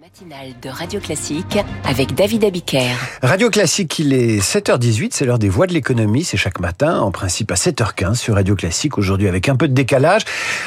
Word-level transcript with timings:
matinale 0.00 0.54
de 0.60 0.68
Radio 0.68 0.98
Classique 0.98 1.58
avec 1.84 2.14
David 2.14 2.44
Abiker. 2.44 2.96
Radio 3.22 3.48
Classique, 3.48 3.98
il 4.00 4.12
est 4.12 4.40
7h18, 4.40 5.10
c'est 5.12 5.24
l'heure 5.24 5.38
des 5.38 5.48
voix 5.48 5.68
de 5.68 5.72
l'économie, 5.72 6.24
c'est 6.24 6.36
chaque 6.36 6.58
matin, 6.58 6.98
en 7.00 7.12
principe 7.12 7.52
à 7.52 7.54
7h15 7.54 8.14
sur 8.16 8.34
Radio 8.34 8.56
Classique, 8.56 8.98
aujourd'hui 8.98 9.28
avec 9.28 9.48
un 9.48 9.54
peu 9.54 9.68
de 9.68 9.72
décalage. 9.72 10.22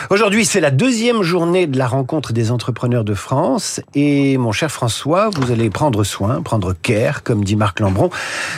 Aujourd'hui, 0.09 0.45
c'est 0.45 0.61
la 0.61 0.71
deuxième 0.71 1.23
journée 1.23 1.67
de 1.67 1.77
la 1.77 1.87
rencontre 1.87 2.31
des 2.31 2.51
entrepreneurs 2.51 3.03
de 3.03 3.13
France 3.15 3.81
et 3.95 4.37
mon 4.37 4.53
cher 4.53 4.71
François, 4.71 5.29
vous 5.35 5.51
allez 5.51 5.69
prendre 5.69 6.03
soin, 6.05 6.41
prendre 6.41 6.73
care, 6.73 7.23
comme 7.23 7.44
dit 7.44 7.57
Marc 7.57 7.81
Lambron, 7.81 8.09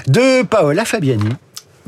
de 0.08 0.44
Paola 0.44 0.86
Fabiani. 0.86 1.30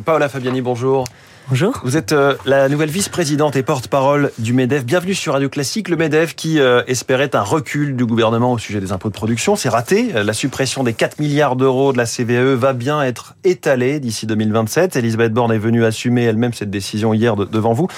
Paola 0.05 0.27
Fabiani, 0.27 0.61
bonjour. 0.61 1.05
Bonjour. 1.52 1.81
Vous 1.83 1.97
êtes 1.97 2.13
euh, 2.13 2.38
la 2.45 2.70
nouvelle 2.70 2.89
vice-présidente 2.89 3.57
et 3.57 3.61
porte-parole 3.61 4.31
du 4.38 4.54
MEDEF. 4.54 4.86
Bienvenue 4.86 5.13
sur 5.13 5.33
Radio 5.33 5.50
Classique. 5.50 5.89
Le 5.89 5.97
MEDEF 5.97 6.33
qui 6.33 6.61
euh, 6.61 6.81
espérait 6.88 7.36
un 7.36 7.41
recul 7.41 7.97
du 7.97 8.05
gouvernement 8.05 8.54
au 8.54 8.57
sujet 8.57 8.79
des 8.79 8.93
impôts 8.93 9.09
de 9.09 9.13
production. 9.13 9.57
C'est 9.57 9.68
raté. 9.68 10.15
Euh, 10.15 10.23
la 10.23 10.32
suppression 10.32 10.82
des 10.82 10.93
4 10.93 11.19
milliards 11.19 11.57
d'euros 11.57 11.92
de 11.92 11.97
la 11.97 12.06
CVE 12.06 12.54
va 12.54 12.71
bien 12.71 13.04
être 13.04 13.36
étalée 13.43 14.00
d'ici 14.00 14.25
2027. 14.28 14.95
Elisabeth 14.95 15.33
Borne 15.33 15.51
est 15.51 15.57
venue 15.57 15.83
assumer 15.83 16.23
elle-même 16.23 16.54
cette 16.54 16.69
décision 16.69 17.14
hier 17.14 17.36
devant 17.36 17.73
vous. 17.73 17.89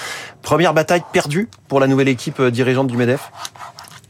Première 0.42 0.74
bataille 0.74 1.04
perdue 1.12 1.48
pour 1.68 1.78
la 1.78 1.86
nouvelle 1.86 2.08
équipe 2.08 2.42
dirigeante 2.42 2.88
du 2.88 2.96
MEDEF? 2.96 3.30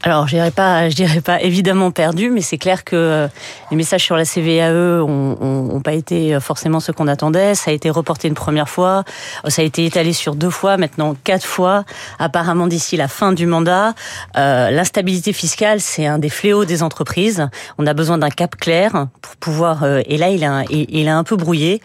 Alors, 0.05 0.27
je 0.27 0.35
dirais 0.35 0.51
pas, 0.51 0.87
je 0.87 0.95
dirais 0.95 1.19
pas 1.19 1.41
évidemment 1.41 1.89
perdu, 1.89 2.29
mais 2.29 2.41
c'est 2.41 2.59
clair 2.59 2.83
que 2.83 2.95
euh, 2.95 3.27
les 3.71 3.75
messages 3.75 4.03
sur 4.03 4.15
la 4.15 4.23
CVAE 4.23 5.01
ont, 5.01 5.81
pas 5.83 5.93
été 5.93 6.39
forcément 6.39 6.79
ce 6.79 6.91
qu'on 6.91 7.07
attendait. 7.07 7.55
Ça 7.55 7.71
a 7.71 7.73
été 7.73 7.89
reporté 7.89 8.27
une 8.27 8.35
première 8.35 8.69
fois, 8.69 9.03
ça 9.47 9.63
a 9.63 9.65
été 9.65 9.83
étalé 9.83 10.13
sur 10.13 10.35
deux 10.35 10.51
fois, 10.51 10.77
maintenant 10.77 11.15
quatre 11.23 11.45
fois. 11.45 11.85
Apparemment 12.19 12.67
d'ici 12.67 12.97
la 12.97 13.07
fin 13.07 13.33
du 13.33 13.47
mandat, 13.47 13.95
euh, 14.37 14.69
l'instabilité 14.69 15.33
fiscale, 15.33 15.81
c'est 15.81 16.05
un 16.05 16.19
des 16.19 16.29
fléaux 16.29 16.65
des 16.65 16.83
entreprises. 16.83 17.47
On 17.79 17.87
a 17.87 17.95
besoin 17.95 18.19
d'un 18.19 18.29
cap 18.29 18.55
clair 18.57 19.07
pour 19.23 19.35
pouvoir. 19.37 19.83
Euh, 19.83 20.01
et 20.05 20.17
là, 20.17 20.29
il 20.29 20.43
a, 20.43 20.65
il, 20.69 21.07
a 21.07 21.17
un 21.17 21.23
peu 21.23 21.35
brouillé. 21.35 21.81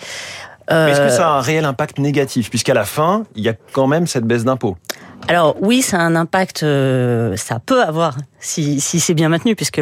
Est-ce 0.69 1.01
que 1.01 1.09
ça 1.09 1.31
a 1.31 1.39
un 1.39 1.41
réel 1.41 1.65
impact 1.65 1.99
négatif? 1.99 2.51
Puisqu'à 2.51 2.75
la 2.75 2.85
fin, 2.85 3.25
il 3.35 3.43
y 3.43 3.49
a 3.49 3.55
quand 3.73 3.87
même 3.87 4.07
cette 4.07 4.25
baisse 4.25 4.45
d'impôts. 4.45 4.77
Alors 5.29 5.57
oui, 5.61 5.83
ça 5.83 5.99
a 5.99 6.01
un 6.01 6.17
impact, 6.17 6.63
euh, 6.63 7.37
ça 7.37 7.61
peut 7.65 7.83
avoir 7.83 8.17
si, 8.41 8.81
si 8.81 9.01
c'est 9.01 9.15
bien 9.15 9.29
maintenu, 9.29 9.55
puisque 9.55 9.81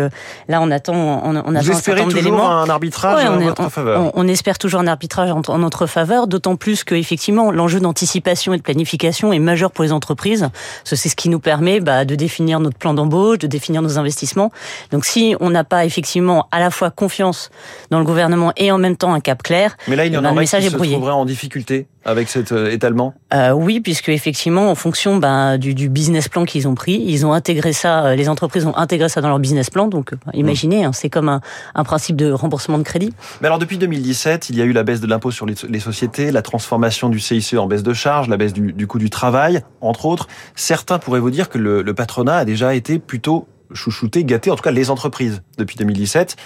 là 0.48 0.60
on 0.60 0.70
attend, 0.70 0.94
on, 0.94 1.36
on 1.36 1.52
Vous 1.52 1.70
espérez 1.70 2.06
toujours 2.06 2.42
un 2.42 2.68
arbitrage 2.68 3.24
en 3.24 3.38
votre 3.38 3.68
faveur. 3.70 4.10
On, 4.14 4.28
espère 4.28 4.58
toujours 4.58 4.80
un 4.80 4.86
arbitrage 4.86 5.30
en, 5.30 5.58
notre 5.58 5.86
faveur, 5.86 6.26
d'autant 6.26 6.56
plus 6.56 6.84
que 6.84 6.94
effectivement 6.94 7.50
l'enjeu 7.50 7.80
d'anticipation 7.80 8.52
et 8.52 8.58
de 8.58 8.62
planification 8.62 9.32
est 9.32 9.38
majeur 9.38 9.70
pour 9.70 9.84
les 9.84 9.92
entreprises. 9.92 10.48
C'est 10.84 10.96
ce 10.96 11.16
qui 11.16 11.28
nous 11.28 11.40
permet 11.40 11.80
bah, 11.80 12.04
de 12.04 12.14
définir 12.14 12.60
notre 12.60 12.76
plan 12.76 12.92
d'embauche, 12.92 13.38
de 13.38 13.46
définir 13.46 13.80
nos 13.80 13.98
investissements. 13.98 14.50
Donc 14.90 15.04
si 15.04 15.34
on 15.40 15.50
n'a 15.50 15.64
pas 15.64 15.84
effectivement 15.84 16.48
à 16.50 16.60
la 16.60 16.70
fois 16.70 16.90
confiance 16.90 17.50
dans 17.90 17.98
le 17.98 18.04
gouvernement 18.04 18.52
et 18.56 18.70
en 18.72 18.78
même 18.78 18.96
temps 18.96 19.14
un 19.14 19.20
cap 19.20 19.42
clair, 19.42 19.76
mais 19.86 19.96
là 19.96 20.06
il 20.06 20.12
y 20.12 20.16
en 20.16 20.24
a 20.24 20.30
un 20.30 20.34
message 20.34 20.64
qui 20.64 20.70
se 20.70 20.76
trouverait 20.76 21.12
en 21.12 21.24
difficulté 21.24 21.86
avec 22.08 22.28
cet 22.28 22.52
euh, 22.52 22.70
étalement? 22.70 23.14
Euh, 23.34 23.52
Oui, 23.52 23.80
puisque 23.80 24.08
effectivement, 24.08 24.70
en 24.70 24.74
fonction 24.74 25.18
bah, 25.18 25.58
du, 25.58 25.74
du, 25.74 25.88
business 25.88 26.28
plan 26.28 26.44
qu'ils 26.44 26.66
ont 26.66 26.74
pris, 26.74 27.02
ils 27.06 27.26
ont 27.26 27.32
intégré 27.32 27.72
ça, 27.72 28.06
euh, 28.06 28.14
les 28.14 28.28
entreprises 28.28 28.66
ont 28.66 28.76
intégré 28.76 29.08
ça 29.08 29.20
dans 29.20 29.28
leur 29.28 29.38
business 29.38 29.70
plan. 29.70 29.88
Donc, 29.88 30.14
bah, 30.14 30.32
imaginez, 30.34 30.84
hein, 30.84 30.92
c'est 30.92 31.10
comme 31.10 31.28
un, 31.28 31.40
un, 31.74 31.84
principe 31.84 32.16
de 32.16 32.32
remboursement 32.32 32.78
de 32.78 32.82
crédit. 32.82 33.12
Mais 33.40 33.46
alors, 33.46 33.58
depuis 33.58 33.78
2017, 33.78 34.50
il 34.50 34.56
y 34.56 34.62
a 34.62 34.64
eu 34.64 34.72
la 34.72 34.82
baisse 34.82 35.00
de 35.00 35.06
l'impôt 35.06 35.30
sur 35.30 35.46
les, 35.46 35.54
les, 35.68 35.80
sociétés, 35.80 36.32
la 36.32 36.42
transformation 36.42 37.08
du 37.08 37.20
CICE 37.20 37.54
en 37.54 37.66
baisse 37.66 37.82
de 37.82 37.92
charges, 37.92 38.28
la 38.28 38.36
baisse 38.36 38.52
du, 38.52 38.72
du 38.72 38.86
coût 38.86 38.98
du 38.98 39.10
travail, 39.10 39.62
entre 39.80 40.06
autres. 40.06 40.28
Certains 40.54 40.98
pourraient 40.98 41.20
vous 41.20 41.30
dire 41.30 41.48
que 41.48 41.58
le, 41.58 41.82
le 41.82 41.94
patronat 41.94 42.38
a 42.38 42.44
déjà 42.44 42.74
été 42.74 42.98
plutôt 42.98 43.46
chouchouté, 43.74 44.24
gâté, 44.24 44.50
en 44.50 44.56
tout 44.56 44.62
cas 44.62 44.70
les 44.70 44.90
entreprises 44.90 45.42
depuis 45.58 45.76
2017, 45.76 46.36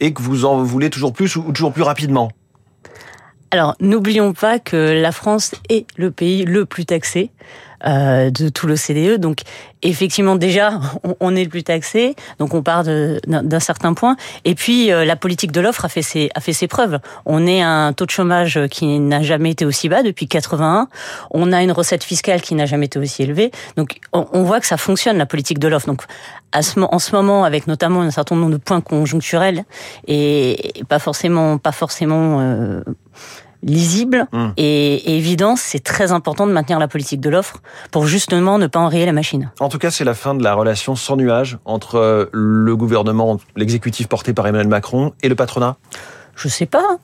et 0.00 0.12
que 0.14 0.22
vous 0.22 0.44
en 0.46 0.62
voulez 0.62 0.90
toujours 0.90 1.12
plus 1.12 1.36
ou 1.36 1.52
toujours 1.52 1.72
plus 1.72 1.82
rapidement. 1.82 2.30
Alors, 3.52 3.74
n'oublions 3.80 4.32
pas 4.32 4.58
que 4.58 4.98
la 4.98 5.12
France 5.12 5.54
est 5.68 5.84
le 5.98 6.10
pays 6.10 6.46
le 6.46 6.64
plus 6.64 6.86
taxé 6.86 7.30
euh, 7.84 8.30
de 8.30 8.48
tout 8.48 8.66
l'OCDE. 8.66 9.20
Donc, 9.20 9.40
effectivement, 9.82 10.36
déjà, 10.36 10.80
on, 11.20 11.36
est 11.36 11.44
le 11.44 11.50
plus 11.50 11.62
taxé. 11.62 12.16
Donc, 12.38 12.54
on 12.54 12.62
part 12.62 12.82
d'un 12.82 13.60
certain 13.60 13.92
point. 13.92 14.16
Et 14.46 14.54
puis, 14.54 14.90
euh, 14.90 15.04
la 15.04 15.16
politique 15.16 15.52
de 15.52 15.60
l'offre 15.60 15.84
a 15.84 15.90
fait 15.90 16.00
ses 16.00 16.30
a 16.34 16.40
fait 16.40 16.54
ses 16.54 16.66
preuves. 16.66 16.98
On 17.26 17.46
est 17.46 17.60
à 17.60 17.68
un 17.68 17.92
taux 17.92 18.06
de 18.06 18.10
chômage 18.10 18.58
qui 18.70 18.98
n'a 19.00 19.20
jamais 19.20 19.50
été 19.50 19.66
aussi 19.66 19.90
bas 19.90 20.02
depuis 20.02 20.28
81. 20.28 20.88
On 21.30 21.52
a 21.52 21.62
une 21.62 21.72
recette 21.72 22.04
fiscale 22.04 22.40
qui 22.40 22.54
n'a 22.54 22.64
jamais 22.64 22.86
été 22.86 22.98
aussi 22.98 23.22
élevée. 23.22 23.50
Donc, 23.76 23.98
on, 24.14 24.44
voit 24.44 24.60
que 24.60 24.66
ça 24.66 24.78
fonctionne 24.78 25.18
la 25.18 25.26
politique 25.26 25.58
de 25.58 25.68
l'offre. 25.68 25.88
Donc, 25.88 26.04
à 26.52 26.62
ce, 26.62 26.80
en 26.80 26.98
ce 26.98 27.14
moment, 27.14 27.44
avec 27.44 27.66
notamment 27.66 28.00
un 28.00 28.10
certain 28.10 28.36
nombre 28.36 28.52
de 28.52 28.56
points 28.56 28.80
conjoncturels 28.80 29.64
et 30.06 30.72
pas 30.88 30.98
forcément 30.98 31.58
pas 31.58 31.72
forcément 31.72 32.40
euh, 32.40 32.82
lisible 33.62 34.26
hum. 34.32 34.52
et, 34.56 35.16
évident, 35.16 35.56
c'est 35.56 35.82
très 35.82 36.12
important 36.12 36.46
de 36.46 36.52
maintenir 36.52 36.78
la 36.78 36.88
politique 36.88 37.20
de 37.20 37.30
l'offre 37.30 37.58
pour 37.90 38.06
justement 38.06 38.58
ne 38.58 38.66
pas 38.66 38.80
enrayer 38.80 39.06
la 39.06 39.12
machine. 39.12 39.50
En 39.60 39.68
tout 39.68 39.78
cas, 39.78 39.90
c'est 39.90 40.04
la 40.04 40.14
fin 40.14 40.34
de 40.34 40.42
la 40.42 40.54
relation 40.54 40.96
sans 40.96 41.16
nuage 41.16 41.58
entre 41.64 41.96
euh, 41.96 42.26
le 42.32 42.76
gouvernement, 42.76 43.38
l'exécutif 43.56 44.08
porté 44.08 44.32
par 44.32 44.46
Emmanuel 44.46 44.68
Macron 44.68 45.12
et 45.22 45.28
le 45.28 45.34
patronat? 45.34 45.76
Je 46.34 46.48
sais 46.48 46.66
pas 46.66 46.98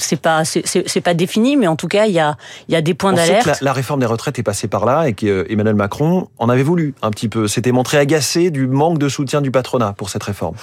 c'est 0.00 0.20
pas 0.20 0.44
c'est 0.44 1.00
pas 1.00 1.14
défini, 1.14 1.56
mais 1.56 1.66
en 1.66 1.76
tout 1.76 1.88
cas 1.88 2.06
il 2.06 2.12
y 2.12 2.18
a 2.18 2.36
il 2.68 2.72
y 2.72 2.76
a 2.76 2.82
des 2.82 2.94
points 2.94 3.12
d'alerte. 3.12 3.46
La, 3.46 3.54
la, 3.60 3.72
réforme 3.72 4.00
des 4.00 4.06
retraites 4.06 4.38
est 4.38 4.42
passée 4.42 4.68
par 4.68 4.84
là 4.84 5.08
et 5.08 5.14
qu'Emmanuel 5.14 5.74
Macron 5.74 6.28
en 6.38 6.48
avait 6.48 6.62
voulu 6.62 6.94
un 7.02 7.10
petit 7.10 7.28
peu. 7.28 7.48
S'était 7.48 7.72
montré 7.72 7.98
agacé 7.98 8.50
du 8.50 8.66
manque 8.66 8.98
de 8.98 9.08
soutien 9.08 9.40
du 9.40 9.50
patronat 9.50 9.94
pour 9.96 10.10
cette 10.10 10.22
réforme. 10.22 10.54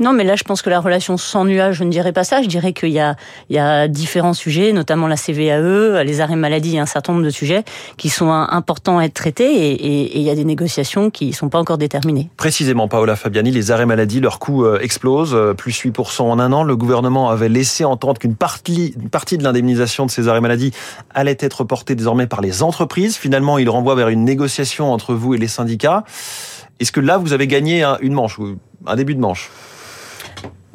Non, 0.00 0.12
mais 0.12 0.24
là 0.24 0.36
je 0.36 0.44
pense 0.44 0.62
que 0.62 0.70
la 0.70 0.80
relation 0.80 1.16
sans 1.16 1.44
nuage, 1.44 1.76
je 1.76 1.84
ne 1.84 1.90
dirais 1.90 2.12
pas 2.12 2.24
ça. 2.24 2.42
Je 2.42 2.48
dirais 2.48 2.72
qu'il 2.72 2.90
y 2.90 3.00
a 3.00 3.16
il 3.50 3.56
y 3.56 3.58
a 3.58 3.88
différents 3.88 4.34
sujets, 4.34 4.72
notamment 4.72 5.06
la 5.06 5.16
CVAE, 5.16 6.02
les 6.04 6.20
arrêts 6.20 6.36
maladie, 6.36 6.78
un 6.78 6.86
certain 6.86 7.12
nombre 7.12 7.24
de 7.24 7.30
sujets 7.30 7.64
qui 7.96 8.08
sont 8.08 8.30
importants 8.30 8.98
à 8.98 9.04
être 9.04 9.14
traités 9.14 9.44
et, 9.44 9.72
et, 9.72 10.18
il 10.18 10.22
y 10.22 10.30
a 10.30 10.34
des 10.34 10.44
négociations 10.44 11.10
qui 11.10 11.32
sont 11.32 11.48
pas 11.48 11.58
encore 11.58 11.78
déterminées. 11.78 12.30
Précisément, 12.36 12.88
Paola 12.88 13.16
Fabiani, 13.16 13.50
les 13.50 13.70
arrêts 13.70 13.86
maladie, 13.86 14.20
leur 14.20 14.38
coût 14.38 14.64
euh, 14.64 14.78
explose, 14.80 15.34
euh, 15.34 15.54
plus 15.54 15.72
8% 15.72 16.22
en 16.22 16.38
un 16.38 16.52
an. 16.52 16.62
Le 16.62 16.76
gouvernement 16.76 17.30
avait 17.30 17.48
laissé 17.48 17.84
entendre 17.84 18.18
qu'une 18.18 18.34
partie 18.36 18.85
une 18.94 19.10
partie 19.10 19.38
de 19.38 19.44
l'indemnisation 19.44 20.06
de 20.06 20.10
ces 20.10 20.28
arrêts 20.28 20.40
maladie 20.40 20.72
allait 21.14 21.36
être 21.40 21.64
portée 21.64 21.94
désormais 21.94 22.26
par 22.26 22.40
les 22.40 22.62
entreprises. 22.62 23.16
Finalement, 23.16 23.58
il 23.58 23.68
renvoie 23.68 23.94
vers 23.94 24.08
une 24.08 24.24
négociation 24.24 24.92
entre 24.92 25.14
vous 25.14 25.34
et 25.34 25.38
les 25.38 25.48
syndicats. 25.48 26.04
Est-ce 26.80 26.92
que 26.92 27.00
là, 27.00 27.18
vous 27.18 27.32
avez 27.32 27.46
gagné 27.46 27.84
une 28.00 28.12
manche, 28.12 28.38
un 28.86 28.96
début 28.96 29.14
de 29.14 29.20
manche? 29.20 29.50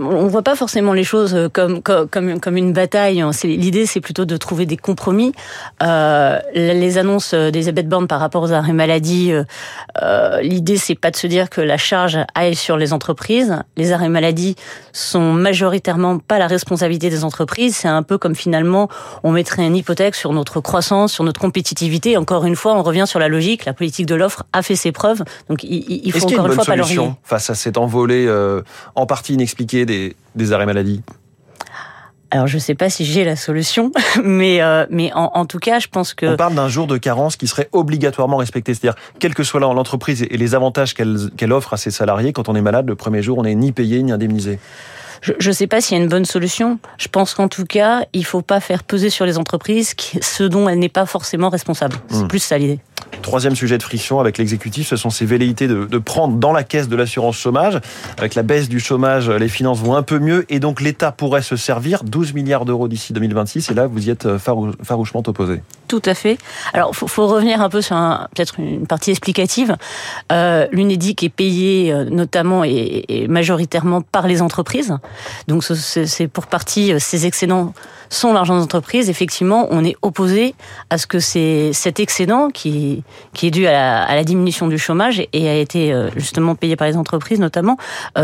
On 0.01 0.28
voit 0.28 0.41
pas 0.41 0.56
forcément 0.56 0.94
les 0.94 1.03
choses 1.03 1.34
euh, 1.35 1.50
comme 1.50 1.81
comme 1.81 2.39
comme, 2.39 2.57
une 2.57 2.73
bataille. 2.73 3.23
L'idée, 3.44 3.85
c'est 3.85 4.01
plutôt 4.01 4.25
de 4.25 4.38
trouver 4.38 4.66
des 4.66 4.78
compromis. 4.78 5.34
Euh, 5.81 6.39
les 6.53 6.97
annonces 6.97 7.34
d'Elisabeth 7.34 7.88
Borne 7.88 8.07
par 8.07 8.19
rapport 8.19 8.44
aux 8.44 8.51
arrêts 8.51 8.73
maladie, 8.73 9.34
euh, 10.01 10.41
l'idée, 10.41 10.78
c'est 10.78 10.95
pas 10.95 11.11
de 11.11 11.16
se 11.16 11.28
dire 11.28 11.50
que 11.50 11.61
la 11.61 11.78
charge 11.78 12.17
aille 12.35 12.56
sur 12.56 12.78
les 12.78 12.94
entreprises. 12.94 13.57
Les 13.78 13.91
arrêts 13.91 14.09
maladie 14.09 14.56
sont 14.94 15.34
majoritairement 15.34 16.19
pas 16.19 16.40
la 16.40 16.47
responsabilité 16.47 17.09
des 17.09 17.23
entreprises. 17.23 17.75
C'est 17.75 17.88
un 17.88 18.03
peu 18.03 18.17
comme 18.17 18.35
finalement 18.35 18.90
on 19.23 19.31
mettrait 19.31 19.66
une 19.66 19.75
hypothèque 19.75 20.16
sur 20.16 20.34
notre 20.34 20.59
croissance, 20.59 21.13
sur 21.13 21.23
notre 21.23 21.40
compétitivité. 21.40 22.17
Encore 22.17 22.45
une 22.45 22.56
fois, 22.56 22.73
on 22.73 22.84
revient 22.84 23.06
sur 23.07 23.19
la 23.19 23.28
logique. 23.28 23.66
La 23.66 23.73
politique 23.73 24.06
de 24.06 24.16
l'offre 24.16 24.44
a 24.53 24.61
fait 24.61 24.75
ses 24.75 24.91
preuves. 24.91 25.23
Donc 25.50 25.63
il, 25.63 26.01
il 26.06 26.11
faut 26.11 26.25
encore 26.25 26.47
une, 26.47 26.53
fois 26.53 26.66
pas 26.66 26.75
leur 26.75 26.88
face 27.23 27.50
à 27.50 27.56
cette 27.56 27.78
envolée 27.78 28.25
euh, 28.28 28.61
en 28.95 29.06
partie 29.06 29.34
inexpliquée 29.34 29.85
des, 30.35 30.53
arrêts 30.53 30.66
maladie 30.66 31.02
alors 32.34 32.47
je 32.47 32.56
ne 32.56 32.62
sais 32.62 32.75
pas 32.75 32.90
si 32.90 33.03
j'ai 33.03 33.25
la 33.25 33.35
solution, 33.35 33.91
mais 34.24 34.62
euh, 34.62 34.85
mais 34.90 35.12
en, 35.13 35.46
tout 35.46 35.59
cas, 35.59 35.79
je 35.79 35.90
pense 35.90 36.13
que 36.13 36.28
on 36.28 36.38
parle 36.38 36.56
d'un 36.56 36.69
jour 36.69 36.88
de 36.88 36.96
carence 36.96 37.35
qui 37.35 37.46
serait 37.46 37.68
obligatoirement 37.74 38.38
respecté, 38.38 38.74
c'est-à-dire 38.74 38.97
quel 39.19 39.34
que 39.34 39.44
soit 39.44 39.59
l'entreprise 39.59 40.24
et 40.24 40.38
les 40.38 40.56
avantages 40.56 40.94
qu'elle 40.94 41.52
offre 41.52 41.74
à 41.74 41.78
ses 41.78 41.91
salariés, 41.91 42.31
quand 42.31 42.47
on 42.47 42.56
est 42.56 42.62
malade, 42.62 42.88
le 42.88 42.96
premier 42.96 43.22
jour, 43.22 43.38
on 43.38 43.44
n'est 43.44 43.53
ni 43.53 43.74
payé 43.74 44.02
ni 44.02 44.13
indemnisé. 44.13 44.59
Je 45.22 45.49
ne 45.49 45.53
sais 45.53 45.67
pas 45.67 45.82
s'il 45.82 45.97
y 45.97 45.99
a 45.99 46.03
une 46.03 46.09
bonne 46.09 46.26
solution. 46.26 46.79
Je 46.97 47.08
pense 47.08 47.35
qu'en 47.35 47.47
tout 47.47 47.66
cas, 47.66 48.05
il 48.14 48.26
faut 48.26 48.41
pas 48.41 48.59
faire 48.59 48.84
peser 48.84 49.11
sur 49.11 49.26
les 49.26 49.37
entreprises 49.37 49.94
ce 50.22 50.44
dont 50.44 50.67
elle 50.67 50.79
n'est 50.79 50.90
pas 50.90 51.05
forcément 51.05 51.49
responsable. 51.49 51.97
C'est 52.09 52.23
hmm. 52.23 52.28
plus 52.28 52.40
ça 52.40 52.58
l'idée. 52.58 52.79
Troisième 53.22 53.55
sujet 53.55 53.78
de 53.78 53.84
friction 53.84 54.19
avec 54.19 54.37
l'exécutif, 54.37 54.87
ce 54.87 54.96
sont 54.96 55.09
ces 55.09 55.25
velléités 55.25 55.67
de, 55.67 55.85
de, 55.85 55.97
prendre 55.97 56.37
dans 56.37 56.52
la 56.52 56.63
caisse 56.63 56.87
de 56.87 56.96
l'assurance 56.96 57.37
chômage. 57.37 57.79
Avec 58.17 58.35
la 58.35 58.43
baisse 58.43 58.67
du 58.67 58.79
chômage, 58.79 59.29
les 59.29 59.49
finances 59.49 59.79
vont 59.79 59.96
un 59.96 60.03
peu 60.03 60.19
mieux 60.19 60.46
et 60.49 60.59
donc 60.59 60.81
l'État 60.81 61.11
pourrait 61.11 61.41
se 61.41 61.55
servir 61.55 62.03
12 62.03 62.34
milliards 62.34 62.66
d'euros 62.66 62.87
d'ici 62.87 63.13
2026. 63.13 63.69
Et 63.69 63.73
là, 63.73 63.87
vous 63.87 64.08
y 64.08 64.09
êtes 64.09 64.37
farouchement 64.37 65.23
opposé. 65.28 65.61
Tout 65.91 66.02
à 66.05 66.14
fait. 66.14 66.38
Alors, 66.72 66.96
faut, 66.96 67.08
faut 67.08 67.28
revenir 67.28 67.59
un 67.59 67.67
peu 67.67 67.82
sur 67.82 67.97
peut-être 68.34 68.61
une 68.61 68.88
partie 68.88 69.11
explicative. 69.11 69.76
Euh, 70.32 70.66
L'UNEDIC 70.72 71.22
est 71.23 71.29
payé 71.29 71.91
euh, 71.91 72.05
notamment 72.05 72.64
et, 72.64 73.28
majoritairement 73.28 73.99
par 73.99 74.26
les 74.26 74.41
entreprises. 74.41 74.96
Donc, 75.49 75.66
c'est 75.66 76.28
pour 76.29 76.47
partie 76.47 76.93
ces 76.99 77.26
excédents 77.26 77.73
sont 78.08 78.32
l'argent 78.32 78.55
des 78.55 78.64
entreprises. 78.64 79.09
Effectivement, 79.09 79.67
on 79.70 79.84
est 79.84 79.97
opposé 80.02 80.55
à 80.90 80.97
ce 80.97 81.08
que 81.08 81.20
cet 81.20 81.99
excédent 81.99 82.52
qui, 82.52 83.03
est 83.44 83.52
dû 83.52 83.67
à 83.67 84.16
la, 84.16 84.23
diminution 84.23 84.70
du 84.70 84.78
chômage 84.78 85.22
et 85.34 85.49
a 85.49 85.55
été 85.55 85.94
justement 86.16 86.55
payé 86.55 86.78
par 86.78 86.87
les 86.87 86.96
entreprises 86.96 87.40
notamment, 87.40 87.78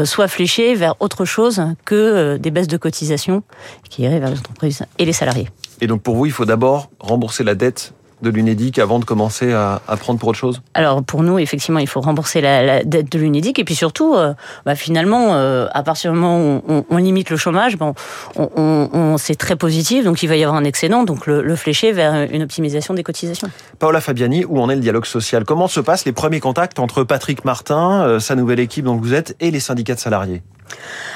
soit 0.04 0.28
fléché 0.28 0.76
vers 0.76 0.96
autre 1.00 1.26
chose 1.26 1.62
que 1.86 2.38
des 2.38 2.52
baisses 2.52 2.68
de 2.68 2.78
cotisation 2.78 3.44
qui 3.90 4.04
iraient 4.04 4.20
vers 4.20 4.30
les 4.30 4.40
entreprises 4.40 4.84
et 5.00 5.06
les 5.06 5.14
salariés. 5.14 5.48
Et 5.82 5.88
donc 5.88 6.02
pour 6.02 6.16
vous, 6.16 6.26
il 6.26 6.32
faut 6.32 6.46
d'abord 6.46 6.90
rembourser 7.00 7.44
la 7.44 7.56
dette 7.56 7.94
de 8.22 8.30
l'UNEDIC 8.30 8.80
avant 8.80 9.00
de 9.00 9.06
commencer 9.06 9.54
à, 9.54 9.82
à, 9.88 9.98
prendre 9.98 10.20
pour 10.20 10.30
autre 10.30 10.38
chose? 10.40 10.62
Alors 10.74 11.04
pour 11.04 11.24
nous, 11.24 11.38
effectivement, 11.40 11.80
il 11.80 11.88
faut 11.88 12.02
rembourser 12.02 12.42
la, 12.42 12.64
la 12.64 12.84
dette 12.84 13.12
de 13.12 13.20
l'UNEDIC. 13.20 13.60
Et 13.60 13.64
puis 13.64 13.76
surtout, 13.76 14.16
euh, 14.16 14.34
bah, 14.66 14.76
finalement, 14.76 15.36
euh, 15.36 15.68
à 15.72 15.84
partir 15.84 16.12
du 16.12 16.18
moment 16.18 16.40
où 16.40 16.62
on, 16.68 16.86
on 16.90 16.98
limite 16.98 17.30
le 17.30 17.38
chômage, 17.38 17.78
bon, 17.78 17.94
on, 18.36 18.50
on 18.92 19.18
c'est 19.18 19.36
très 19.36 19.56
positif, 19.56 20.04
donc 20.04 20.24
il 20.24 20.28
va 20.28 20.36
y 20.36 20.44
avoir 20.44 20.58
un 20.58 20.64
excédent, 20.64 21.04
donc 21.04 21.28
le, 21.28 21.42
le, 21.42 21.56
flécher 21.56 21.92
vers 21.92 22.28
une 22.32 22.44
optimisation 22.44 22.94
des 22.94 23.04
cotisations. 23.04 23.50
Paola 23.80 24.02
Fabiani, 24.02 24.46
où 24.46 24.60
en 24.60 24.70
est 24.70 24.76
le 24.76 24.82
dialogue 24.82 25.06
social? 25.06 25.44
Comment 25.44 25.68
se 25.68 25.80
passent 25.80 26.06
les 26.06 26.12
premiers 26.12 26.40
contacts 26.40 26.80
entre 26.80 27.04
Patrick 27.04 27.46
Martin, 27.46 28.04
euh, 28.04 28.20
sa 28.20 28.36
nouvelle 28.36 28.60
équipe 28.60 28.86
dont 28.86 28.96
vous 28.96 29.14
êtes, 29.14 29.36
et 29.40 29.52
les 29.52 29.60
syndicats 29.60 29.96
de 29.96 30.00
salariés? 30.00 30.42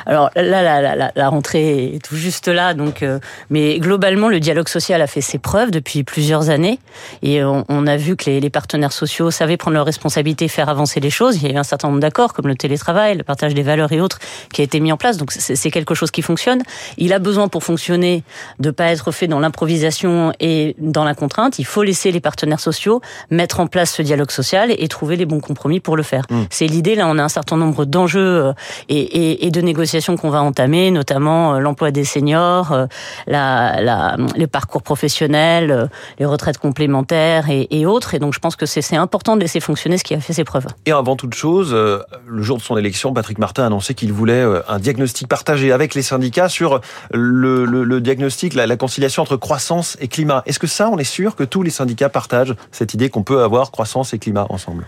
Alors 0.06 0.30
là, 0.36 0.62
la, 0.62 0.95
la, 0.95 1.12
la, 1.15 1.30
rentrée 1.30 1.95
est 1.95 2.03
tout 2.03 2.15
juste 2.15 2.48
là, 2.48 2.74
donc, 2.74 3.03
euh, 3.03 3.19
mais 3.50 3.80
globalement, 3.80 4.30
le 4.30 4.39
dialogue 4.39 4.68
social 4.68 5.01
a 5.01 5.07
fait 5.07 5.21
ses 5.21 5.38
preuves 5.38 5.71
depuis 5.71 6.03
plusieurs 6.03 6.50
années, 6.50 6.80
et 7.21 7.44
on, 7.44 7.65
on 7.69 7.88
a 7.88 7.98
vu 7.98 8.15
que 8.15 8.30
les, 8.30 8.39
les, 8.39 8.50
partenaires 8.50 8.92
sociaux 8.92 9.31
savaient 9.31 9.57
prendre 9.57 9.75
leurs 9.75 9.86
responsabilités, 9.86 10.48
faire 10.48 10.69
avancer 10.69 11.00
les 11.00 11.09
choses. 11.09 11.38
Il 11.38 11.48
y 11.48 11.51
a 11.51 11.53
eu 11.53 11.57
un 11.57 11.63
certain 11.63 11.88
nombre 11.88 12.00
d'accords, 12.00 12.33
comme 12.33 12.48
le 12.48 12.56
télétravail, 12.56 13.18
le 13.18 13.24
partage 13.24 13.53
des 13.53 13.63
valeurs 13.63 13.92
et 13.92 14.01
autres, 14.01 14.19
qui 14.53 14.62
a 14.62 14.63
été 14.63 14.80
mis 14.80 14.92
en 14.92 14.98
place. 14.98 15.18
Donc 15.18 15.31
c'est 15.31 15.71
quelque 15.71 15.95
chose 15.95 16.12
qui 16.12 16.21
fonctionne. 16.21 16.62
Il 16.97 17.13
a 17.13 17.19
besoin 17.19 17.47
pour 17.47 17.63
fonctionner 17.63 18.24
de 18.59 18.71
pas 18.71 18.86
être 18.86 19.12
fait 19.12 19.27
dans 19.27 19.39
l'improvisation 19.39 20.33
et 20.39 20.75
dans 20.80 21.04
la 21.04 21.15
contrainte. 21.15 21.59
Il 21.59 21.65
faut 21.65 21.83
laisser 21.83 22.12
les 22.12 22.19
partenaires 22.19 22.59
sociaux 22.59 23.01
mettre 23.30 23.59
en 23.59 23.68
place 23.68 23.94
ce 23.94 24.01
dialogue 24.01 24.31
social 24.31 24.74
et 24.77 24.88
trouver 24.88 25.15
les 25.15 25.25
bons 25.25 25.39
compromis 25.39 25.80
pour 25.80 25.97
le 25.97 26.04
faire. 26.04 26.24
Mmh. 26.30 26.42
C'est 26.50 26.68
l'idée. 26.68 26.95
Là, 26.95 27.07
on 27.07 27.18
a 27.18 27.24
un 27.24 27.30
certain 27.30 27.57
nombre 27.57 27.86
d'enjeux 27.86 28.19
euh, 28.19 28.54
et, 28.89 29.40
et, 29.41 29.51
de 29.51 29.61
négociations 29.61 30.15
qu'on 30.15 30.29
va 30.29 30.41
entamer, 30.41 30.91
notamment 30.91 31.55
euh, 31.55 31.59
l'emploi 31.59 31.91
des 31.91 32.05
seniors, 32.05 32.71
euh, 32.71 32.85
la, 33.27 33.81
la, 33.81 34.17
les 34.35 34.47
parcours 34.47 34.81
professionnels, 34.83 35.71
euh, 35.71 35.88
les 36.19 36.25
retraites 36.25 36.57
complémentaires 36.57 37.45
et, 37.49 37.85
autres. 37.85 38.13
Et 38.13 38.19
donc 38.19 38.33
je 38.33 38.39
pense 38.39 38.55
que 38.55 38.65
c'est 38.65 38.95
important 38.95 39.35
de 39.35 39.41
laisser 39.41 39.59
fonctionner 39.59 39.97
ce 39.97 40.03
qui 40.03 40.13
a 40.13 40.19
fait 40.19 40.33
ses 40.33 40.43
preuves. 40.43 40.67
Et 40.85 40.91
avant 40.91 41.15
toute 41.15 41.33
chose, 41.33 41.73
le 41.73 42.41
jour 42.43 42.57
de 42.57 42.61
son 42.61 42.77
élection, 42.77 43.13
Patrick 43.13 43.39
Martin 43.39 43.63
a 43.63 43.65
annoncé 43.67 43.95
qu'il 43.95 44.13
voulait 44.13 44.45
un 44.67 44.79
diagnostic 44.79 45.27
partagé 45.27 45.71
avec 45.71 45.95
les 45.95 46.03
syndicats 46.03 46.47
sur 46.47 46.79
le, 47.11 47.65
le, 47.65 47.83
le 47.83 48.01
diagnostic, 48.01 48.53
la 48.53 48.77
conciliation 48.77 49.23
entre 49.23 49.37
croissance 49.37 49.97
et 49.99 50.07
climat. 50.07 50.44
Est-ce 50.45 50.59
que 50.59 50.67
ça, 50.67 50.89
on 50.89 50.97
est 50.97 51.03
sûr 51.03 51.35
que 51.35 51.44
tous 51.44 51.63
les 51.63 51.71
syndicats 51.71 52.09
partagent 52.09 52.55
cette 52.71 52.94
idée 52.94 53.09
qu'on 53.09 53.23
peut 53.23 53.41
avoir 53.41 53.71
croissance 53.71 54.13
et 54.13 54.19
climat 54.19 54.45
ensemble? 54.49 54.85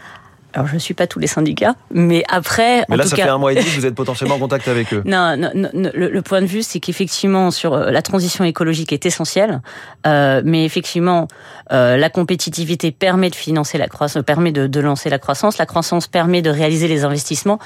Alors 0.54 0.68
je 0.68 0.76
ne 0.76 0.80
suis 0.80 0.94
pas 0.94 1.08
tous 1.08 1.20
les 1.20 1.28
syndicats, 1.28 1.76
mais 1.92 2.24
après. 2.30 2.86
Mais 2.88 2.96
en 2.96 2.98
là, 2.98 3.04
tout 3.04 3.10
ça 3.10 3.16
cas... 3.16 3.24
fait 3.24 3.30
un 3.30 3.38
mois 3.38 3.54
et 3.54 3.56
demi 3.56 3.66
que 3.66 3.76
vous 3.76 3.86
êtes 3.86 3.96
potentiellement 4.04 4.36
en 4.36 4.40
contact 4.40 4.68
avec 4.68 4.94
eux. 4.94 5.02
Non, 5.06 5.36
non, 5.36 5.52
non 5.54 5.70
le, 5.94 6.10
le, 6.10 6.22
point 6.22 6.42
de 6.42 6.46
vue, 6.46 6.62
c'est 6.62 6.80
qu'effectivement, 6.80 7.50
sur 7.50 7.74
euh, 7.74 7.92
la 7.92 8.02
transition 8.02 8.44
écologique 8.44 8.94
est 8.94 9.06
essentielle, 9.06 9.62
euh, 10.06 10.42
mais 10.46 10.64
effectivement, 10.66 11.28
euh, 11.72 11.98
la 11.98 12.10
compétitivité 12.10 12.92
permet 12.92 13.30
de 13.30 13.36
financer 13.36 13.78
la 13.78 13.88
croissance, 13.88 14.24
permet 14.24 14.52
de, 14.52 14.68
de 14.68 14.80
lancer 14.80 15.10
la 15.10 15.20
croissance. 15.20 15.58
La 15.58 15.66
croissance 15.66 16.08
permet 16.08 16.42
de 16.42 16.50
réaliser 16.50 16.88
les 16.88 17.04
investissements 17.04 17.60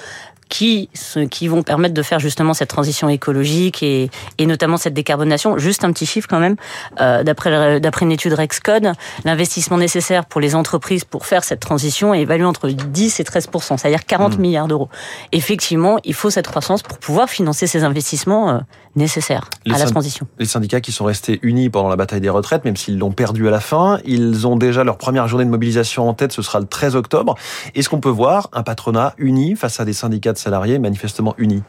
qui, 0.50 0.90
qui 1.30 1.48
vont 1.48 1.64
permettre 1.64 1.94
de 1.94 2.02
faire 2.02 2.20
justement 2.20 2.54
cette 2.54 2.70
transition 2.70 3.10
écologique 3.10 3.84
et, 3.84 4.10
et 4.38 4.46
notamment 4.46 4.78
cette 4.78 4.94
décarbonation. 4.94 5.58
Juste 5.58 5.84
un 5.84 5.92
petit 5.92 6.06
chiffre 6.06 6.28
quand 6.30 6.40
même, 6.40 6.56
euh, 7.00 7.24
d'après 7.24 7.80
d'après 7.80 8.06
une 8.06 8.12
étude 8.12 8.34
Rexcode, 8.34 8.94
l'investissement 9.26 9.78
nécessaire 9.78 10.26
pour 10.26 10.42
les 10.42 10.56
entreprises 10.56 11.06
pour 11.06 11.26
faire 11.26 11.44
cette 11.44 11.60
transition 11.60 12.14
est 12.14 12.22
évalué 12.22 12.46
entre 12.46 12.70
10 12.70 13.20
et 13.20 13.24
13% 13.24 13.78
c'est-à-dire 13.78 14.06
40 14.06 14.38
mmh. 14.38 14.42
milliards 14.42 14.68
d'euros. 14.68 14.90
Effectivement, 15.32 15.98
il 16.04 16.14
faut 16.14 16.30
cette 16.30 16.48
croissance 16.48 16.82
pour 16.82 16.98
pouvoir 16.98 17.30
financer 17.30 17.68
ces 17.68 17.84
investissements 17.84 18.62
euh, 18.98 19.00
nécessaires 19.00 19.50
les 19.66 19.76
à 19.76 19.78
la 19.78 19.86
transition. 19.86 20.28
Les 20.40 20.46
syndicats 20.46 20.82
qui 20.82 20.92
sont 20.92 21.06
restés 21.06 21.40
unis 21.44 21.70
pendant 21.70 21.90
la 21.90 21.96
bataille 21.96 22.22
des 22.22 22.30
retraites, 22.30 22.66
même 22.66 22.76
s'ils 22.76 22.98
l'ont 22.98 23.12
perdu 23.12 23.48
à 23.48 23.52
la 23.52 23.60
fin, 23.60 24.00
ils 24.06 24.48
ont 24.48 24.56
déjà 24.56 24.84
leur 24.84 24.98
première 24.98 25.28
journée 25.28 25.46
de 25.46 25.50
mobilisation 25.50 26.10
en 26.10 26.14
tête, 26.14 26.32
ce 26.32 26.42
sera 26.42 26.60
le 26.60 26.66
13 26.66 26.96
octobre. 26.96 27.36
Est-ce 27.76 27.90
qu'on 27.90 28.00
peut 28.00 28.10
voir 28.10 28.50
un 28.54 28.64
patronat 28.64 29.14
uni 29.18 29.56
face 29.56 29.80
à 29.80 29.86
des 29.86 29.94
syndicats 29.94 30.34
de 30.34 30.38
salariés 30.38 30.80
manifestement 30.80 31.34
unis? 31.38 31.64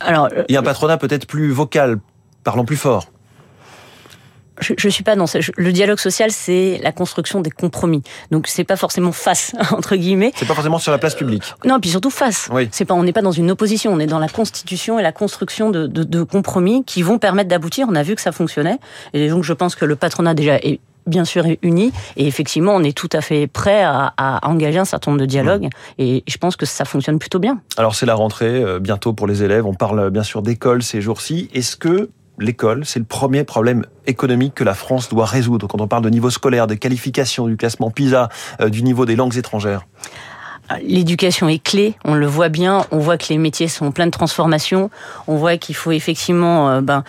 Alors, 0.00 0.28
Et 0.48 0.56
un 0.56 0.62
patronat 0.62 0.96
peut-être 0.96 1.26
plus 1.26 1.52
vocal, 1.52 1.98
parlant 2.42 2.64
plus 2.64 2.76
fort 2.76 3.06
je, 4.60 4.74
je 4.76 4.88
suis 4.88 5.04
pas 5.04 5.16
dans 5.16 5.26
ce, 5.26 5.38
le 5.56 5.72
dialogue 5.72 5.98
social, 5.98 6.30
c'est 6.30 6.80
la 6.82 6.92
construction 6.92 7.40
des 7.40 7.50
compromis. 7.50 8.02
Donc 8.30 8.46
c'est 8.46 8.64
pas 8.64 8.76
forcément 8.76 9.12
face 9.12 9.52
entre 9.70 9.96
guillemets. 9.96 10.32
C'est 10.36 10.46
pas 10.46 10.54
forcément 10.54 10.78
sur 10.78 10.92
la 10.92 10.98
place 10.98 11.14
publique. 11.14 11.42
Euh, 11.64 11.68
non, 11.68 11.80
puis 11.80 11.90
surtout 11.90 12.10
face. 12.10 12.48
Oui. 12.52 12.68
C'est 12.72 12.84
pas, 12.84 12.94
on 12.94 13.02
n'est 13.02 13.12
pas 13.12 13.22
dans 13.22 13.32
une 13.32 13.50
opposition, 13.50 13.92
on 13.92 13.98
est 13.98 14.06
dans 14.06 14.18
la 14.18 14.28
constitution 14.28 14.98
et 14.98 15.02
la 15.02 15.12
construction 15.12 15.70
de, 15.70 15.86
de, 15.86 16.04
de 16.04 16.22
compromis 16.22 16.84
qui 16.84 17.02
vont 17.02 17.18
permettre 17.18 17.48
d'aboutir. 17.48 17.86
On 17.88 17.94
a 17.94 18.02
vu 18.02 18.14
que 18.14 18.20
ça 18.20 18.32
fonctionnait, 18.32 18.78
et 19.12 19.28
donc 19.28 19.44
je 19.44 19.52
pense 19.52 19.74
que 19.74 19.84
le 19.84 19.96
patronat 19.96 20.34
déjà 20.34 20.56
est 20.56 20.80
bien 21.06 21.26
sûr 21.26 21.44
uni 21.62 21.92
et 22.16 22.26
effectivement 22.26 22.74
on 22.74 22.82
est 22.82 22.96
tout 22.96 23.10
à 23.12 23.20
fait 23.20 23.46
prêt 23.46 23.82
à, 23.82 24.14
à 24.16 24.48
engager 24.48 24.78
un 24.78 24.86
certain 24.86 25.10
nombre 25.10 25.20
de 25.20 25.26
dialogues 25.26 25.64
mmh. 25.64 25.68
et 26.02 26.24
je 26.26 26.38
pense 26.38 26.56
que 26.56 26.64
ça 26.64 26.86
fonctionne 26.86 27.18
plutôt 27.18 27.38
bien. 27.38 27.60
Alors 27.76 27.94
c'est 27.94 28.06
la 28.06 28.14
rentrée 28.14 28.62
euh, 28.62 28.78
bientôt 28.78 29.12
pour 29.12 29.26
les 29.26 29.42
élèves, 29.42 29.66
on 29.66 29.74
parle 29.74 30.10
bien 30.10 30.22
sûr 30.22 30.40
d'école 30.40 30.82
ces 30.82 31.02
jours-ci. 31.02 31.50
Est-ce 31.52 31.76
que 31.76 32.08
l'école, 32.38 32.84
c'est 32.84 32.98
le 32.98 33.04
premier 33.04 33.44
problème 33.44 33.84
économique 34.06 34.54
que 34.54 34.64
la 34.64 34.74
France 34.74 35.08
doit 35.08 35.26
résoudre. 35.26 35.66
Quand 35.66 35.80
on 35.80 35.88
parle 35.88 36.02
de 36.02 36.10
niveau 36.10 36.30
scolaire, 36.30 36.66
des 36.66 36.78
qualifications, 36.78 37.46
du 37.46 37.56
classement 37.56 37.90
PISA, 37.90 38.28
euh, 38.60 38.68
du 38.68 38.82
niveau 38.82 39.06
des 39.06 39.16
langues 39.16 39.36
étrangères 39.36 39.86
L'éducation 40.82 41.48
est 41.48 41.62
clé, 41.62 41.94
on 42.04 42.14
le 42.14 42.26
voit 42.26 42.48
bien, 42.48 42.86
on 42.90 42.98
voit 42.98 43.18
que 43.18 43.26
les 43.28 43.36
métiers 43.36 43.68
sont 43.68 43.92
pleins 43.92 44.06
de 44.06 44.10
transformations, 44.10 44.90
on 45.26 45.36
voit 45.36 45.58
qu'il 45.58 45.74
faut 45.74 45.92
effectivement 45.92 46.70
euh, 46.70 46.80
ben, 46.80 47.04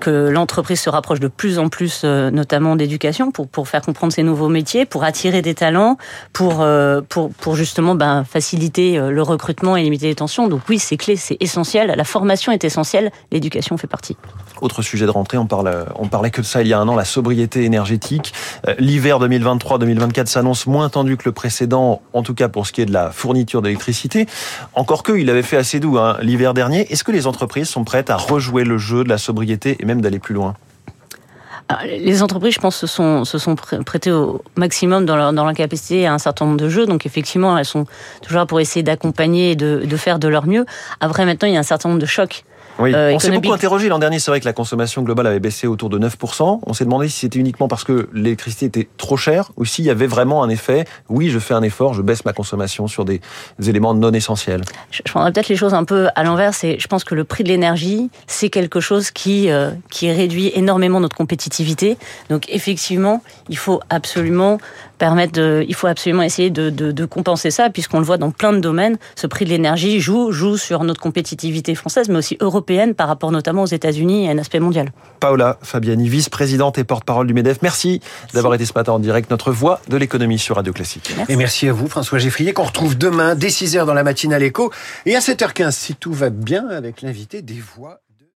que 0.00 0.28
l'entreprise 0.28 0.80
se 0.80 0.90
rapproche 0.90 1.20
de 1.20 1.28
plus 1.28 1.60
en 1.60 1.68
plus 1.68 2.02
euh, 2.02 2.32
notamment 2.32 2.74
d'éducation 2.74 3.30
pour, 3.30 3.46
pour 3.46 3.68
faire 3.68 3.82
comprendre 3.82 4.12
ces 4.12 4.24
nouveaux 4.24 4.48
métiers, 4.48 4.86
pour 4.86 5.04
attirer 5.04 5.40
des 5.40 5.54
talents, 5.54 5.98
pour, 6.32 6.62
euh, 6.62 7.00
pour, 7.08 7.30
pour 7.30 7.54
justement 7.54 7.94
ben, 7.94 8.24
faciliter 8.24 8.98
le 8.98 9.22
recrutement 9.22 9.76
et 9.76 9.82
limiter 9.82 10.08
les 10.08 10.16
tensions. 10.16 10.48
Donc 10.48 10.62
oui, 10.68 10.80
c'est 10.80 10.96
clé, 10.96 11.14
c'est 11.14 11.36
essentiel, 11.38 11.94
la 11.96 12.04
formation 12.04 12.50
est 12.50 12.64
essentielle, 12.64 13.12
l'éducation 13.30 13.76
fait 13.76 13.86
partie. 13.86 14.16
Autre 14.60 14.82
sujet 14.82 15.06
de 15.06 15.10
rentrée, 15.10 15.38
on, 15.38 15.46
on 15.94 16.08
parlait 16.08 16.30
que 16.30 16.40
de 16.40 16.46
ça 16.46 16.62
il 16.62 16.68
y 16.68 16.72
a 16.72 16.80
un 16.80 16.88
an, 16.88 16.96
la 16.96 17.04
sobriété 17.04 17.64
énergétique. 17.64 18.32
L'hiver 18.78 19.20
2023-2024 19.20 20.26
s'annonce 20.26 20.66
moins 20.66 20.88
tendu 20.88 21.16
que 21.16 21.24
le 21.26 21.32
précédent, 21.32 22.02
en 22.12 22.22
tout 22.22 22.34
cas 22.34 22.48
pour 22.48 22.66
ce 22.66 22.72
qui 22.72 22.80
est 22.80 22.86
de 22.86 22.92
la 22.92 23.10
fourniture 23.10 23.62
d'électricité. 23.62 24.26
Encore 24.74 25.02
que, 25.02 25.12
il 25.12 25.30
avait 25.30 25.42
fait 25.42 25.56
assez 25.56 25.80
doux 25.80 25.98
hein, 25.98 26.16
l'hiver 26.20 26.54
dernier. 26.54 26.90
Est-ce 26.92 27.04
que 27.04 27.12
les 27.12 27.26
entreprises 27.26 27.68
sont 27.68 27.84
prêtes 27.84 28.10
à 28.10 28.16
rejouer 28.16 28.64
le 28.64 28.78
jeu 28.78 29.04
de 29.04 29.08
la 29.08 29.18
sobriété 29.18 29.76
et 29.80 29.84
même 29.84 30.00
d'aller 30.00 30.18
plus 30.18 30.34
loin? 30.34 30.54
Les 31.84 32.22
entreprises, 32.22 32.54
je 32.54 32.60
pense, 32.60 32.76
se 32.76 32.86
sont, 32.86 33.56
prêtées 33.84 34.12
au 34.12 34.42
maximum 34.54 35.04
dans 35.04 35.16
leur, 35.16 35.32
dans 35.32 35.44
leur 35.44 35.54
capacité 35.54 36.06
à 36.06 36.14
un 36.14 36.18
certain 36.18 36.44
nombre 36.44 36.58
de 36.58 36.68
jeux. 36.68 36.86
Donc, 36.86 37.06
effectivement, 37.06 37.58
elles 37.58 37.64
sont 37.64 37.86
toujours 38.22 38.38
là 38.38 38.46
pour 38.46 38.60
essayer 38.60 38.84
d'accompagner 38.84 39.50
et 39.50 39.56
de 39.56 39.96
faire 39.96 40.20
de 40.20 40.28
leur 40.28 40.46
mieux. 40.46 40.64
Après, 41.00 41.24
maintenant, 41.24 41.48
il 41.48 41.54
y 41.54 41.56
a 41.56 41.60
un 41.60 41.64
certain 41.64 41.88
nombre 41.88 42.00
de 42.00 42.06
chocs 42.06 42.44
oui. 42.78 42.94
Euh, 42.94 43.12
on 43.14 43.18
s'est 43.18 43.30
beaucoup 43.30 43.52
interrogé 43.52 43.88
l'an 43.88 43.98
dernier. 43.98 44.18
C'est 44.18 44.30
vrai 44.30 44.40
que 44.40 44.44
la 44.44 44.52
consommation 44.52 45.02
globale 45.02 45.26
avait 45.26 45.40
baissé 45.40 45.66
autour 45.66 45.88
de 45.88 45.98
9%. 45.98 46.60
On 46.64 46.72
s'est 46.72 46.84
demandé 46.84 47.08
si 47.08 47.20
c'était 47.20 47.38
uniquement 47.38 47.68
parce 47.68 47.84
que 47.84 48.08
l'électricité 48.12 48.66
était 48.66 48.88
trop 48.96 49.16
chère 49.16 49.52
ou 49.56 49.64
s'il 49.64 49.84
y 49.84 49.90
avait 49.90 50.06
vraiment 50.06 50.42
un 50.42 50.48
effet. 50.48 50.84
Oui, 51.08 51.30
je 51.30 51.38
fais 51.38 51.54
un 51.54 51.62
effort, 51.62 51.94
je 51.94 52.02
baisse 52.02 52.24
ma 52.24 52.32
consommation 52.32 52.86
sur 52.86 53.04
des, 53.04 53.20
des 53.58 53.70
éléments 53.70 53.94
non 53.94 54.12
essentiels. 54.12 54.62
Je, 54.90 55.00
je 55.04 55.10
prendrais 55.10 55.32
peut-être 55.32 55.48
les 55.48 55.56
choses 55.56 55.74
un 55.74 55.84
peu 55.84 56.08
à 56.14 56.22
l'envers. 56.22 56.54
C'est, 56.54 56.78
je 56.78 56.86
pense 56.88 57.04
que 57.04 57.14
le 57.14 57.24
prix 57.24 57.44
de 57.44 57.48
l'énergie, 57.48 58.10
c'est 58.26 58.50
quelque 58.50 58.80
chose 58.80 59.10
qui 59.10 59.50
euh, 59.50 59.70
qui 59.90 60.10
réduit 60.10 60.52
énormément 60.54 61.00
notre 61.00 61.16
compétitivité. 61.16 61.96
Donc 62.30 62.46
effectivement, 62.48 63.22
il 63.48 63.56
faut 63.56 63.80
absolument 63.90 64.58
permettre 64.98 65.32
de, 65.32 65.64
il 65.68 65.74
faut 65.74 65.86
absolument 65.86 66.22
essayer 66.22 66.50
de, 66.50 66.70
de, 66.70 66.92
de 66.92 67.04
compenser 67.04 67.50
ça, 67.50 67.70
puisqu'on 67.70 67.98
le 67.98 68.04
voit 68.04 68.18
dans 68.18 68.30
plein 68.30 68.52
de 68.52 68.58
domaines. 68.58 68.98
Ce 69.14 69.26
prix 69.26 69.44
de 69.44 69.50
l'énergie 69.50 70.00
joue, 70.00 70.32
joue 70.32 70.56
sur 70.56 70.84
notre 70.84 71.00
compétitivité 71.00 71.74
française, 71.74 72.08
mais 72.08 72.16
aussi 72.16 72.36
européenne 72.40 72.94
par 72.94 73.08
rapport 73.08 73.32
notamment 73.32 73.62
aux 73.62 73.66
États-Unis 73.66 74.24
et 74.24 74.28
à 74.28 74.32
un 74.32 74.38
aspect 74.38 74.60
mondial. 74.60 74.92
Paola 75.20 75.58
Fabiani, 75.62 76.08
vice-présidente 76.08 76.78
et 76.78 76.84
porte-parole 76.84 77.26
du 77.26 77.34
MEDEF, 77.34 77.58
merci 77.62 78.00
d'avoir 78.34 78.54
été 78.54 78.64
ce 78.64 78.72
matin 78.74 78.92
en 78.92 78.98
direct, 78.98 79.30
notre 79.30 79.52
voix 79.52 79.80
de 79.88 79.96
l'économie 79.96 80.38
sur 80.38 80.56
Radio 80.56 80.72
Classique. 80.72 81.12
Merci. 81.16 81.32
Et 81.32 81.36
merci 81.36 81.68
à 81.68 81.72
vous, 81.72 81.88
François 81.88 82.18
Geffrier, 82.18 82.52
qu'on 82.52 82.64
retrouve 82.64 82.96
demain 82.96 83.34
dès 83.34 83.48
6h 83.48 83.84
dans 83.86 83.94
la 83.94 84.04
matinale 84.04 84.42
écho 84.42 84.72
et 85.04 85.16
à 85.16 85.20
7h15, 85.20 85.72
si 85.72 85.94
tout 85.94 86.12
va 86.12 86.30
bien, 86.30 86.68
avec 86.68 87.02
l'invité 87.02 87.42
des 87.42 87.60
voix. 87.76 88.00